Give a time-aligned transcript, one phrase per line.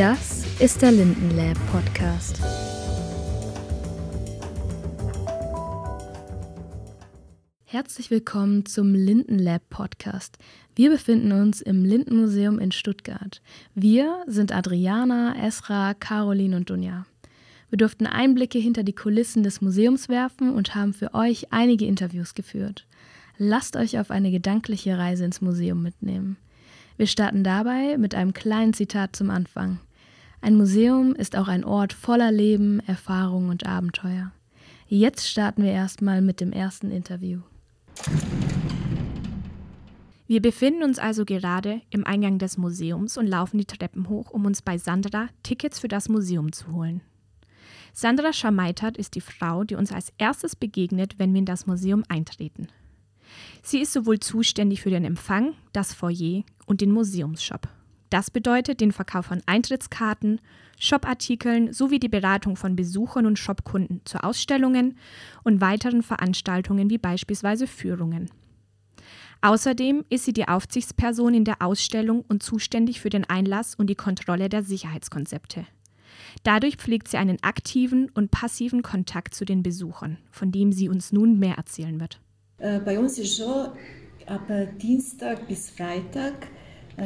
[0.00, 2.40] Das ist der Lindenlab Podcast.
[7.64, 10.38] Herzlich willkommen zum Lindenlab Podcast.
[10.74, 13.42] Wir befinden uns im Lindenmuseum in Stuttgart.
[13.74, 17.04] Wir sind Adriana, Esra, Caroline und Dunja.
[17.68, 22.32] Wir durften Einblicke hinter die Kulissen des Museums werfen und haben für euch einige Interviews
[22.32, 22.86] geführt.
[23.36, 26.38] Lasst euch auf eine gedankliche Reise ins Museum mitnehmen.
[26.96, 29.78] Wir starten dabei mit einem kleinen Zitat zum Anfang.
[30.42, 34.32] Ein Museum ist auch ein Ort voller Leben, Erfahrung und Abenteuer.
[34.88, 37.40] Jetzt starten wir erstmal mit dem ersten Interview.
[40.26, 44.46] Wir befinden uns also gerade im Eingang des Museums und laufen die Treppen hoch, um
[44.46, 47.02] uns bei Sandra Tickets für das Museum zu holen.
[47.92, 52.02] Sandra Schameitert ist die Frau, die uns als erstes begegnet, wenn wir in das Museum
[52.08, 52.68] eintreten.
[53.62, 57.68] Sie ist sowohl zuständig für den Empfang, das Foyer und den Museumsshop.
[58.10, 60.40] Das bedeutet den Verkauf von Eintrittskarten,
[60.78, 64.98] Shopartikeln sowie die Beratung von Besuchern und Shopkunden zu Ausstellungen
[65.44, 68.30] und weiteren Veranstaltungen wie beispielsweise Führungen.
[69.42, 73.94] Außerdem ist sie die Aufsichtsperson in der Ausstellung und zuständig für den Einlass und die
[73.94, 75.66] Kontrolle der Sicherheitskonzepte.
[76.42, 81.12] Dadurch pflegt sie einen aktiven und passiven Kontakt zu den Besuchern, von dem sie uns
[81.12, 82.20] nun mehr erzählen wird.
[82.58, 83.72] Äh, bei uns ist so,
[84.26, 84.50] ab
[84.80, 86.48] Dienstag bis Freitag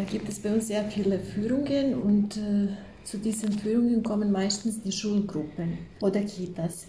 [0.02, 2.68] gibt es bei uns sehr viele Führungen und äh,
[3.04, 6.86] zu diesen Führungen kommen meistens die Schulgruppen oder Kitas.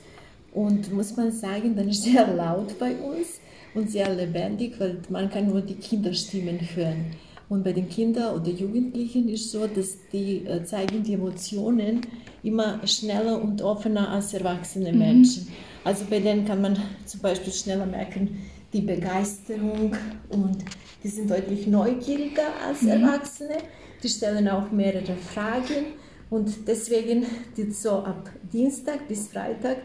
[0.53, 3.41] Und muss man sagen, dann ist sehr laut bei uns
[3.73, 7.11] und sehr lebendig, weil man kann nur die Kinderstimmen hören.
[7.49, 12.01] Und bei den Kindern oder Jugendlichen ist so, dass die äh, zeigen die Emotionen
[12.41, 14.97] immer schneller und offener als erwachsene mhm.
[14.99, 15.47] Menschen.
[15.83, 18.39] Also bei denen kann man zum Beispiel schneller merken,
[18.73, 19.95] die Begeisterung
[20.29, 20.65] und
[21.05, 22.89] die sind deutlich neugieriger als mhm.
[22.89, 23.57] Erwachsene.
[24.01, 25.93] Die stellen auch mehrere Fragen
[26.31, 29.77] und deswegen die so ab Dienstag bis Freitag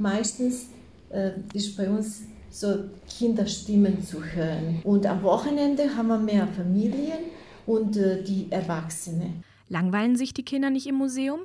[0.00, 0.66] meistens
[1.10, 4.80] äh, ist bei uns so Kinderstimmen zu hören.
[4.82, 7.30] Und am Wochenende haben wir mehr Familien
[7.66, 9.30] und äh, die Erwachsene.
[9.68, 11.42] Langweilen sich die Kinder nicht im Museum?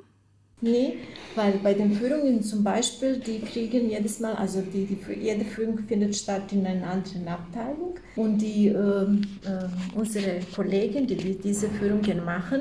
[0.62, 0.98] Nee,
[1.34, 5.78] weil bei den Führungen zum Beispiel, die kriegen jedes Mal, also die, die, jede Führung
[5.78, 11.68] findet statt in einer anderen Abteilung und die, äh, äh, unsere Kollegen, die, die diese
[11.70, 12.60] Führungen machen,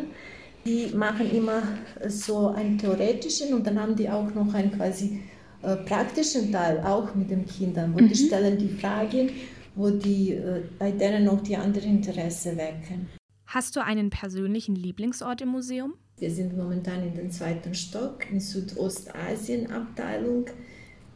[0.66, 1.64] die machen immer
[2.08, 5.22] so einen theoretischen und dann haben die auch noch einen quasi
[5.62, 8.08] äh, praktischen Teil, auch mit den Kindern, wo mhm.
[8.08, 9.30] die stellen die Fragen,
[9.76, 13.10] wo die äh, bei denen noch die anderen Interesse wecken.
[13.46, 15.96] Hast du einen persönlichen Lieblingsort im Museum?
[16.20, 20.48] Wir sind momentan in den zweiten Stock in Südostasien-Abteilung.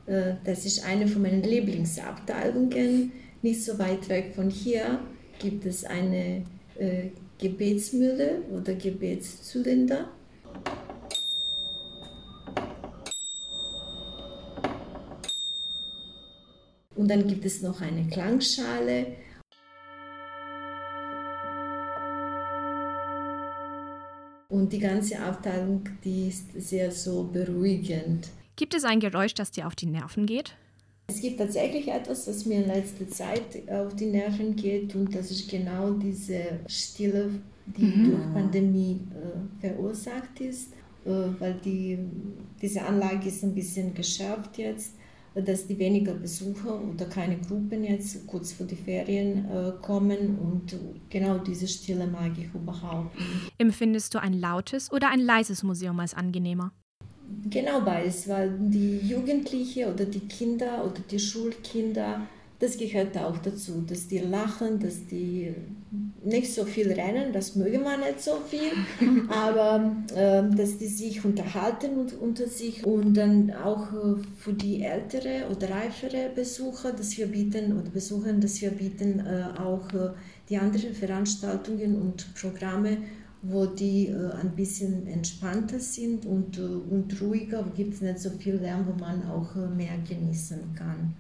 [0.06, 3.12] Äh, das ist eine von meinen Lieblingsabteilungen.
[3.42, 5.00] Nicht so weit weg von hier
[5.40, 6.46] gibt es eine
[6.80, 10.08] äh, Gebetsmühle oder Gebetszylinder.
[16.96, 19.08] Und dann gibt es noch eine Klangschale
[24.54, 28.30] Und die ganze Abteilung, die ist sehr so beruhigend.
[28.56, 30.54] Gibt es ein Geräusch, das dir auf die Nerven geht?
[31.08, 35.32] Es gibt tatsächlich etwas, das mir in letzter Zeit auf die Nerven geht und das
[35.32, 37.32] ist genau diese Stille,
[37.66, 38.12] die mhm.
[38.12, 40.72] durch Pandemie äh, verursacht ist,
[41.04, 41.10] äh,
[41.40, 41.98] weil die,
[42.62, 44.92] diese Anlage ist ein bisschen geschärft jetzt
[45.36, 50.78] dass die weniger Besucher oder keine Gruppen jetzt kurz vor die Ferien äh, kommen und
[51.10, 53.54] genau diese Stille mag ich überhaupt nicht.
[53.58, 56.72] Empfindest du ein lautes oder ein leises Museum als angenehmer?
[57.50, 62.22] Genau beides, weil die Jugendlichen oder die Kinder oder die Schulkinder
[62.60, 65.54] das gehört auch dazu, dass die lachen, dass die
[66.24, 68.72] nicht so viel rennen, das mögen wir nicht so viel,
[69.30, 74.82] aber äh, dass die sich unterhalten und, unter sich und dann auch äh, für die
[74.82, 80.12] ältere oder reifere Besucher, dass wir bieten oder Besucher, dass wir bieten äh, auch äh,
[80.50, 82.98] die anderen Veranstaltungen und Programme,
[83.42, 88.30] wo die äh, ein bisschen entspannter sind und, äh, und ruhiger, gibt es nicht so
[88.30, 91.14] viel Lärm, wo man auch mehr genießen kann.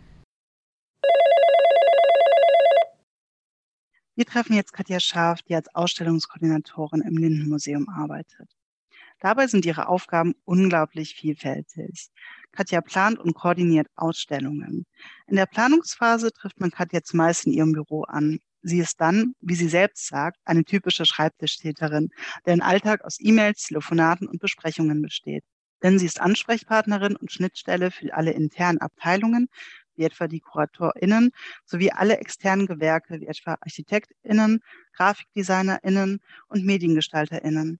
[4.16, 8.48] Wir treffen jetzt Katja Scharf, die als Ausstellungskoordinatorin im Lindenmuseum arbeitet.
[9.20, 12.10] Dabei sind ihre Aufgaben unglaublich vielfältig.
[12.52, 14.86] Katja plant und koordiniert Ausstellungen.
[15.28, 18.40] In der Planungsphase trifft man Katja zumeist in ihrem Büro an.
[18.62, 22.10] Sie ist dann, wie sie selbst sagt, eine typische Schreibtischtäterin,
[22.46, 25.44] deren Alltag aus E-Mails, Telefonaten und Besprechungen besteht.
[25.82, 29.50] Denn sie ist Ansprechpartnerin und Schnittstelle für alle internen Abteilungen
[29.96, 31.32] wie etwa die KuratorInnen,
[31.66, 34.60] sowie alle externen Gewerke, wie etwa ArchitektInnen,
[34.96, 37.80] GrafikdesignerInnen und MediengestalterInnen.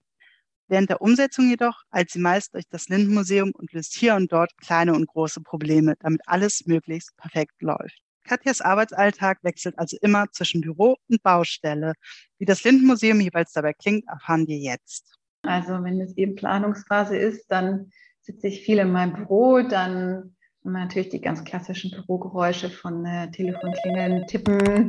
[0.66, 4.56] Während der Umsetzung jedoch eilt sie meist durch das Lindenmuseum und löst hier und dort
[4.56, 8.00] kleine und große Probleme, damit alles möglichst perfekt läuft.
[8.24, 11.92] Katjas Arbeitsalltag wechselt also immer zwischen Büro und Baustelle.
[12.38, 15.14] Wie das Lindenmuseum jeweils dabei klingt, erfahren wir jetzt.
[15.42, 17.90] Also wenn es eben Planungsphase ist, dann
[18.22, 20.36] sitze ich viel in meinem Büro, dann
[20.72, 24.88] wir natürlich die ganz klassischen Bürogeräusche von äh, Telefonklingeln, Tippen.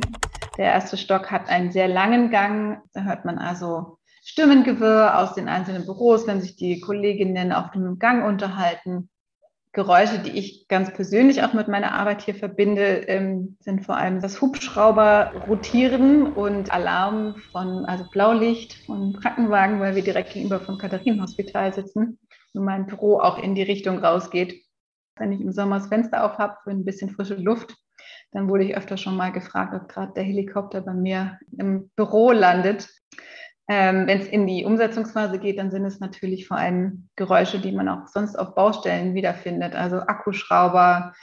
[0.56, 2.80] Der erste Stock hat einen sehr langen Gang.
[2.94, 7.98] Da hört man also Stimmengewirr aus den einzelnen Büros, wenn sich die Kolleginnen auf dem
[7.98, 9.08] Gang unterhalten.
[9.72, 14.22] Geräusche, die ich ganz persönlich auch mit meiner Arbeit hier verbinde, ähm, sind vor allem
[14.22, 20.78] das Hubschrauber rotieren und Alarm von, also Blaulicht von Krankenwagen, weil wir direkt gegenüber vom
[20.78, 22.18] Katharinenhospital sitzen
[22.54, 24.65] und mein Büro auch in die Richtung rausgeht.
[25.18, 27.74] Wenn ich im Sommer das Fenster auf habe für ein bisschen frische Luft,
[28.32, 32.32] dann wurde ich öfter schon mal gefragt, ob gerade der Helikopter bei mir im Büro
[32.32, 32.88] landet.
[33.68, 37.72] Ähm, Wenn es in die Umsetzungsphase geht, dann sind es natürlich vor allem Geräusche, die
[37.72, 39.74] man auch sonst auf Baustellen wiederfindet.
[39.74, 41.14] Also Akkuschrauber,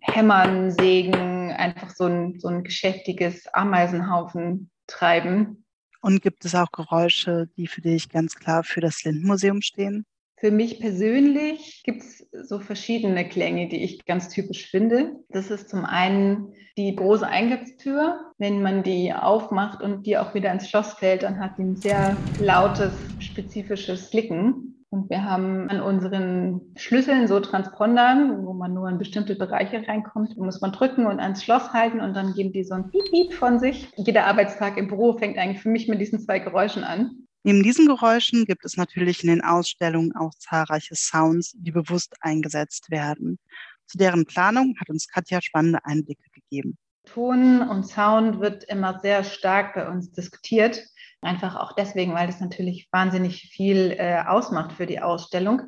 [0.00, 5.64] Hämmern, Sägen, einfach so ein, so ein geschäftiges Ameisenhaufen treiben.
[6.00, 10.06] Und gibt es auch Geräusche, die für dich ganz klar für das Lindenmuseum stehen?
[10.40, 15.16] Für mich persönlich gibt es so verschiedene Klänge, die ich ganz typisch finde.
[15.30, 18.20] Das ist zum einen die große Eingangstür.
[18.38, 21.76] Wenn man die aufmacht und die auch wieder ins Schloss fällt, dann hat die ein
[21.76, 24.76] sehr lautes, spezifisches Klicken.
[24.90, 30.34] Und wir haben an unseren Schlüsseln so Transpondern, wo man nur in bestimmte Bereiche reinkommt.
[30.36, 33.34] Da muss man drücken und ans Schloss halten und dann geben die so ein Piep-Piep
[33.34, 33.88] von sich.
[33.96, 37.27] Jeder Arbeitstag im Büro fängt eigentlich für mich mit diesen zwei Geräuschen an.
[37.48, 42.90] Neben diesen Geräuschen gibt es natürlich in den Ausstellungen auch zahlreiche Sounds, die bewusst eingesetzt
[42.90, 43.38] werden.
[43.86, 46.76] Zu deren Planung hat uns Katja spannende Einblicke gegeben.
[47.06, 50.84] Ton und Sound wird immer sehr stark bei uns diskutiert.
[51.22, 55.62] Einfach auch deswegen, weil das natürlich wahnsinnig viel äh, ausmacht für die Ausstellung.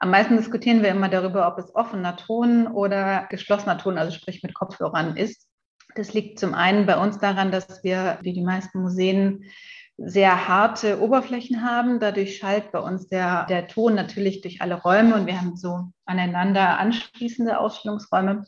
[0.00, 4.42] Am meisten diskutieren wir immer darüber, ob es offener Ton oder geschlossener Ton, also sprich
[4.42, 5.48] mit Kopfhörern ist.
[5.94, 9.46] Das liegt zum einen bei uns daran, dass wir, wie die meisten Museen,
[10.04, 12.00] sehr harte Oberflächen haben.
[12.00, 15.92] Dadurch schallt bei uns der, der Ton natürlich durch alle Räume und wir haben so
[16.04, 18.44] aneinander anschließende Ausstellungsräume,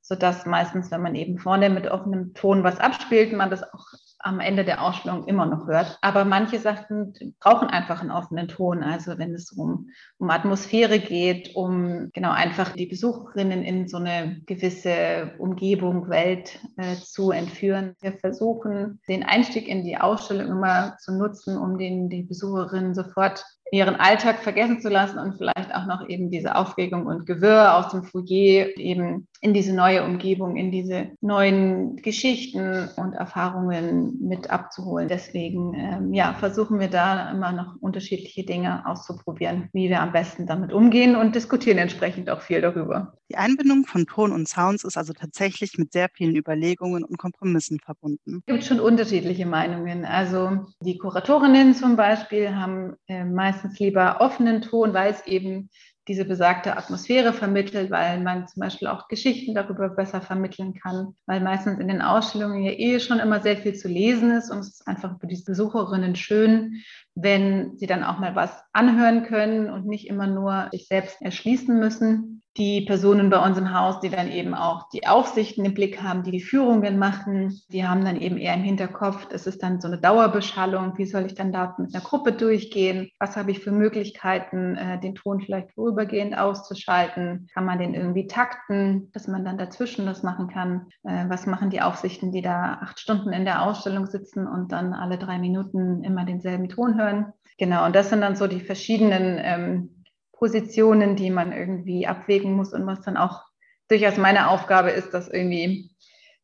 [0.00, 3.86] sodass meistens, wenn man eben vorne mit offenem Ton was abspielt, man das auch
[4.22, 5.98] am Ende der Ausstellung immer noch hört.
[6.02, 8.82] Aber manche Sachen brauchen einfach einen offenen Ton.
[8.82, 9.88] Also wenn es um,
[10.18, 16.96] um Atmosphäre geht, um genau einfach die Besucherinnen in so eine gewisse Umgebung, Welt äh,
[16.96, 17.96] zu entführen.
[18.00, 23.44] Wir versuchen, den Einstieg in die Ausstellung immer zu nutzen, um den die Besucherinnen sofort
[23.72, 27.90] ihren Alltag vergessen zu lassen und vielleicht auch noch eben diese Aufregung und Gewirr aus
[27.90, 35.08] dem Foyer eben in diese neue Umgebung, in diese neuen Geschichten und Erfahrungen mit abzuholen.
[35.08, 40.46] Deswegen ähm, ja, versuchen wir da immer noch unterschiedliche Dinge auszuprobieren, wie wir am besten
[40.46, 43.14] damit umgehen und diskutieren entsprechend auch viel darüber.
[43.30, 47.78] Die Einbindung von Ton und Sounds ist also tatsächlich mit sehr vielen Überlegungen und Kompromissen
[47.78, 48.42] verbunden.
[48.46, 50.04] Es gibt schon unterschiedliche Meinungen.
[50.04, 53.24] Also die Kuratorinnen zum Beispiel haben äh,
[53.60, 55.68] meistens lieber offenen Ton, weil es eben
[56.08, 61.40] diese besagte Atmosphäre vermittelt, weil man zum Beispiel auch Geschichten darüber besser vermitteln kann, weil
[61.40, 64.68] meistens in den Ausstellungen ja eh schon immer sehr viel zu lesen ist und es
[64.68, 66.82] ist einfach für die Besucherinnen schön,
[67.14, 71.78] wenn sie dann auch mal was anhören können und nicht immer nur sich selbst erschließen
[71.78, 76.02] müssen die Personen bei uns im Haus, die dann eben auch die Aufsichten im Blick
[76.02, 79.80] haben, die die Führungen machen, die haben dann eben eher im Hinterkopf, das ist dann
[79.80, 83.60] so eine Dauerbeschallung, wie soll ich dann da mit einer Gruppe durchgehen, was habe ich
[83.60, 89.44] für Möglichkeiten, äh, den Ton vielleicht vorübergehend auszuschalten, kann man den irgendwie takten, dass man
[89.44, 93.44] dann dazwischen das machen kann, äh, was machen die Aufsichten, die da acht Stunden in
[93.44, 97.32] der Ausstellung sitzen und dann alle drei Minuten immer denselben Ton hören.
[97.58, 99.99] Genau, und das sind dann so die verschiedenen ähm,
[100.40, 103.44] Positionen, die man irgendwie abwägen muss und was dann auch
[103.88, 105.90] durchaus meine Aufgabe ist, das irgendwie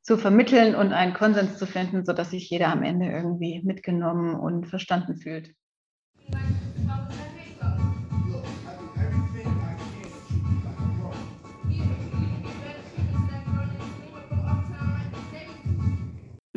[0.02, 4.66] zu vermitteln und einen Konsens zu finden, sodass sich jeder am Ende irgendwie mitgenommen und
[4.66, 5.54] verstanden fühlt.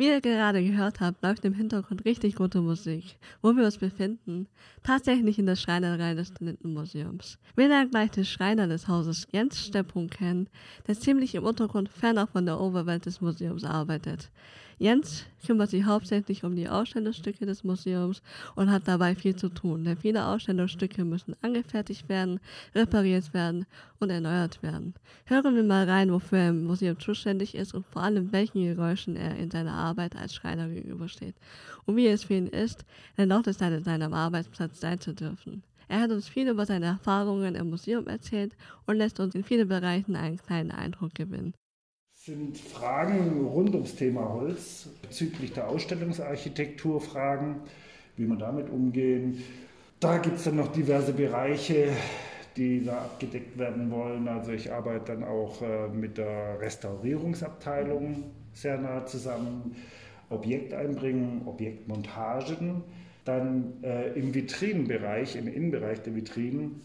[0.00, 3.18] Wie ihr gerade gehört habt, läuft im Hintergrund richtig gute Musik.
[3.42, 4.46] Wo wir uns befinden?
[4.82, 7.38] Tatsächlich in der Schreinerei des Lindenmuseums.
[7.54, 10.48] Wir lernen gleich den Schreiner des Hauses Jens Steppung kennen,
[10.86, 14.30] der ziemlich im Untergrund ferner von der Oberwelt des Museums arbeitet.
[14.80, 18.22] Jens kümmert sich hauptsächlich um die Ausstellungsstücke des Museums
[18.54, 22.40] und hat dabei viel zu tun, denn viele Ausstellungsstücke müssen angefertigt werden,
[22.74, 23.66] repariert werden
[23.98, 24.94] und erneuert werden.
[25.26, 29.16] Hören wir mal rein, wofür er im Museum zuständig ist und vor allem welchen Geräuschen
[29.16, 31.34] er in seiner Arbeit als Schreiner gegenübersteht
[31.84, 32.86] und wie es für ihn ist,
[33.18, 35.62] es sein, in seinem Arbeitsplatz sein zu dürfen.
[35.88, 38.56] Er hat uns viel über seine Erfahrungen im Museum erzählt
[38.86, 41.52] und lässt uns in vielen Bereichen einen kleinen Eindruck gewinnen.
[42.30, 47.62] Sind Fragen rund ums Thema Holz bezüglich der Ausstellungsarchitektur Fragen,
[48.16, 49.42] wie man damit umgehen.
[49.98, 51.88] Da gibt es dann noch diverse Bereiche,
[52.56, 54.28] die da abgedeckt werden wollen.
[54.28, 58.22] Also ich arbeite dann auch äh, mit der Restaurierungsabteilung
[58.52, 59.74] sehr nah zusammen.
[60.28, 62.84] Objekt einbringen, Objektmontagen,
[63.24, 66.80] dann äh, im Vitrinenbereich, im Innenbereich der Vitrinen,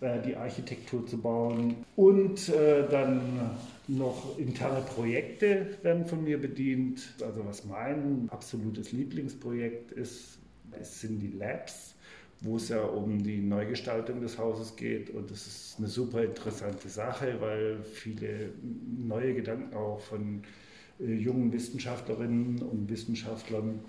[0.00, 3.50] die Architektur zu bauen und äh, dann
[3.86, 7.14] noch interne Projekte werden von mir bedient.
[7.22, 10.38] Also was mein absolutes Lieblingsprojekt ist,
[10.80, 11.94] es sind die Labs
[12.40, 15.10] wo es ja um die Neugestaltung des Hauses geht.
[15.10, 20.42] Und das ist eine super interessante Sache, weil viele neue Gedanken auch von
[20.98, 23.80] äh, jungen Wissenschaftlerinnen und Wissenschaftlern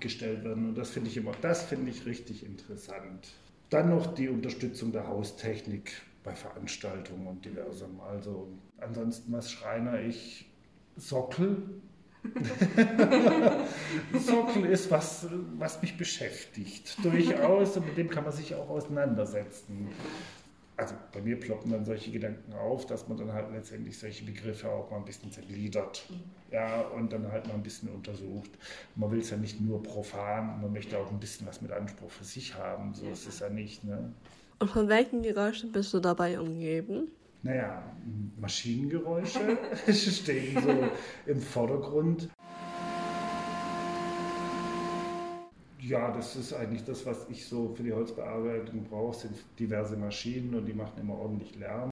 [0.00, 0.70] gestellt werden.
[0.70, 3.28] Und das finde ich immer, das finde ich richtig interessant.
[3.70, 8.00] Dann noch die Unterstützung der Haustechnik bei Veranstaltungen und diversem.
[8.00, 8.48] Also
[8.78, 10.50] ansonsten was Schreiner ich
[10.96, 11.80] Sockel
[14.18, 19.88] Sockel ist was, was mich beschäftigt, durchaus, und mit dem kann man sich auch auseinandersetzen.
[20.78, 24.70] Also bei mir ploppen dann solche Gedanken auf, dass man dann halt letztendlich solche Begriffe
[24.70, 26.06] auch mal ein bisschen zergliedert.
[26.50, 28.50] Ja, und dann halt mal ein bisschen untersucht.
[28.94, 32.10] Man will es ja nicht nur profan, man möchte auch ein bisschen was mit Anspruch
[32.10, 32.94] für sich haben.
[32.94, 33.84] So ist es ja nicht.
[33.84, 34.12] Ne?
[34.60, 37.08] Und von welchen Geräuschen bist du dabei umgeben?
[37.42, 37.82] naja,
[38.40, 39.58] Maschinengeräusche
[39.92, 40.88] stehen so
[41.30, 42.28] im Vordergrund.
[45.88, 50.54] Ja, das ist eigentlich das, was ich so für die Holzbearbeitung brauche, sind diverse Maschinen
[50.54, 51.88] und die machen immer ordentlich Lärm.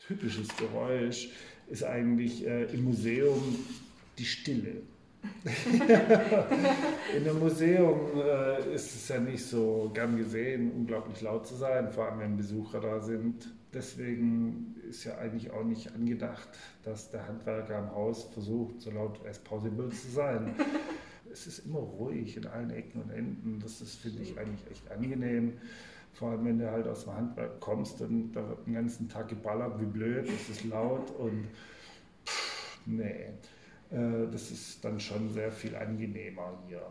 [0.00, 1.30] Typisches Geräusch
[1.68, 3.40] ist eigentlich äh, im Museum
[4.18, 4.82] die Stille.
[7.14, 11.92] In einem Museum äh, ist es ja nicht so gern gesehen, unglaublich laut zu sein,
[11.92, 13.48] vor allem wenn Besucher da sind.
[13.74, 16.48] Deswegen ist ja eigentlich auch nicht angedacht,
[16.84, 20.54] dass der Handwerker im Haus versucht, so laut as possible zu sein.
[21.32, 23.60] es ist immer ruhig in allen Ecken und Enden.
[23.60, 25.58] Das ist, finde ich, eigentlich echt angenehm.
[26.14, 29.28] Vor allem, wenn du halt aus dem Handwerk kommst und da wird den ganzen Tag
[29.28, 31.46] geballert, wie blöd, es ist laut und
[32.26, 33.26] pff, nee.
[33.90, 36.82] Äh, das ist dann schon sehr viel angenehmer hier.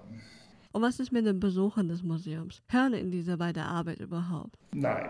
[0.78, 2.62] Und was ist mit den Besuchern des Museums?
[2.70, 4.60] Hören in dieser bei der Arbeit überhaupt?
[4.76, 5.10] Nein.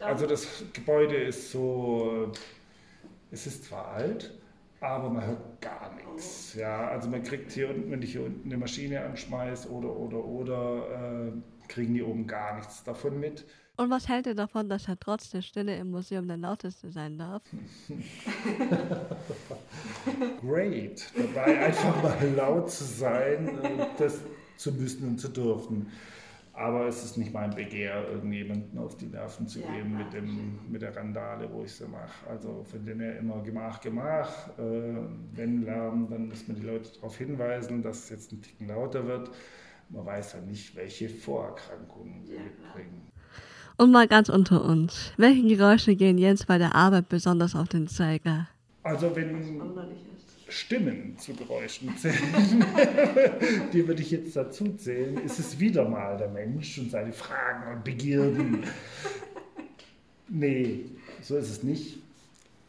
[0.00, 2.30] Also das Gebäude ist so,
[3.32, 4.32] es ist zwar alt,
[4.80, 6.54] aber man hört gar nichts.
[6.54, 10.24] Ja, also man kriegt hier unten, wenn ich hier unten eine Maschine anschmeiße oder oder
[10.24, 11.32] oder, äh,
[11.66, 13.44] kriegen die oben gar nichts davon mit.
[13.76, 17.18] Und was hält er davon, dass er trotz der Stille im Museum der lauteste sein
[17.18, 17.42] darf?
[20.40, 21.12] Great.
[21.16, 23.58] Dabei einfach mal laut zu sein,
[23.98, 24.20] das
[24.58, 25.86] zu müssen und zu dürfen.
[26.52, 30.58] Aber es ist nicht mein Begehr, irgendjemanden auf die Nerven zu ja, gehen mit, dem,
[30.68, 32.28] mit der Randale, wo ich sie mache.
[32.28, 34.48] Also von dem her immer Gemach, Gemach.
[34.58, 34.96] Äh,
[35.34, 39.06] wenn Lärm, dann muss man die Leute darauf hinweisen, dass es jetzt ein Ticken lauter
[39.06, 39.30] wird.
[39.90, 43.06] Man weiß ja nicht, welche Vorerkrankungen sie mitbringen.
[43.76, 45.12] Und mal ganz unter uns.
[45.16, 48.48] Welche Geräusche gehen Jens bei der Arbeit besonders auf den Zeiger?
[48.82, 49.32] Also wenn
[50.48, 52.16] Stimmen zu Geräuschen zählen,
[53.72, 57.76] die würde ich jetzt dazu zählen, ist es wieder mal der Mensch und seine Fragen
[57.76, 58.64] und Begierden.
[60.28, 60.86] Nee,
[61.22, 61.98] so ist es nicht.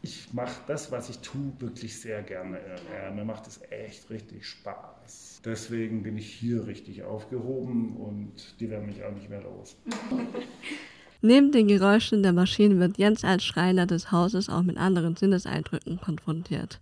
[0.02, 2.58] Ich mache das, was ich tue, wirklich sehr gerne.
[2.94, 5.42] Ja, mir macht es echt richtig Spaß.
[5.44, 9.76] Deswegen bin ich hier richtig aufgehoben und die werden mich auch nicht mehr los.
[11.22, 16.00] Neben den Geräuschen der Maschinen wird Jens als Schreiner des Hauses auch mit anderen Sinneseindrücken
[16.00, 16.80] konfrontiert.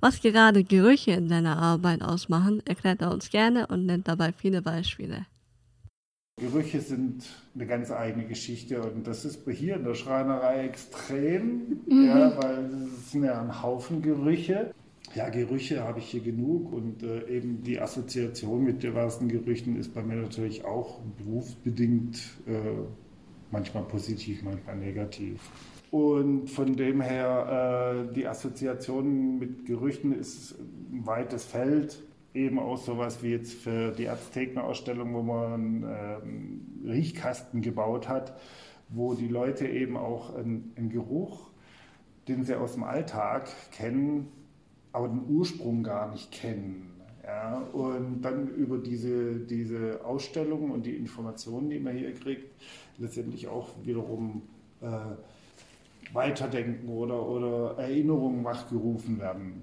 [0.00, 4.60] Was gerade Gerüche in seiner Arbeit ausmachen, erklärt er uns gerne und nennt dabei viele
[4.60, 5.26] Beispiele.
[6.38, 7.24] Gerüche sind
[7.54, 12.06] eine ganz eigene Geschichte und das ist hier in der Schreinerei extrem, mhm.
[12.06, 14.74] ja, weil es sind ja ein Haufen Gerüche.
[15.14, 19.94] Ja, Gerüche habe ich hier genug und äh, eben die Assoziation mit diversen Gerüchen ist
[19.94, 22.60] bei mir natürlich auch berufsbedingt äh,
[23.56, 25.40] manchmal positiv, manchmal negativ.
[25.90, 32.02] Und von dem her, äh, die Assoziation mit Gerüchten ist ein weites Feld.
[32.34, 38.38] Eben auch sowas wie jetzt für die Azteken-Ausstellung, wo man einen äh, Riechkasten gebaut hat,
[38.90, 41.48] wo die Leute eben auch einen, einen Geruch,
[42.28, 44.28] den sie aus dem Alltag kennen,
[44.92, 46.95] aber den Ursprung gar nicht kennen.
[47.26, 52.54] Ja, und dann über diese, diese Ausstellung und die Informationen, die man hier kriegt,
[52.98, 54.42] letztendlich auch wiederum
[54.80, 54.86] äh,
[56.12, 59.62] weiterdenken oder, oder Erinnerungen wachgerufen werden.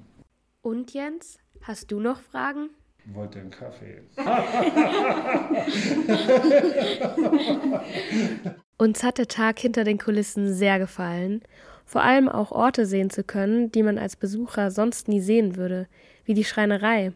[0.62, 2.70] Und Jens, hast du noch Fragen?
[3.06, 4.02] Wollt ihr einen Kaffee?
[8.78, 11.42] Uns hat der Tag hinter den Kulissen sehr gefallen.
[11.86, 15.88] Vor allem auch Orte sehen zu können, die man als Besucher sonst nie sehen würde,
[16.26, 17.14] wie die Schreinerei.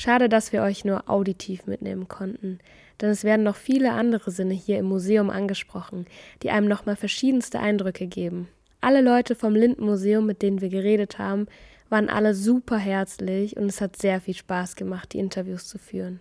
[0.00, 2.60] Schade, dass wir euch nur auditiv mitnehmen konnten,
[3.00, 6.06] denn es werden noch viele andere Sinne hier im Museum angesprochen,
[6.44, 8.46] die einem nochmal verschiedenste Eindrücke geben.
[8.80, 11.48] Alle Leute vom Lindenmuseum, mit denen wir geredet haben,
[11.88, 16.20] waren alle super herzlich und es hat sehr viel Spaß gemacht, die Interviews zu führen.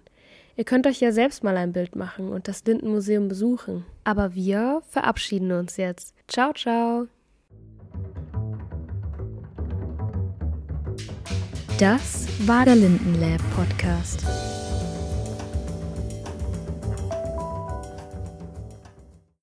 [0.56, 3.86] Ihr könnt euch ja selbst mal ein Bild machen und das Lindenmuseum besuchen.
[4.04, 6.16] Aber wir verabschieden uns jetzt.
[6.28, 7.08] Ciao, ciao.
[11.80, 14.24] Das war der Lindenlab Podcast.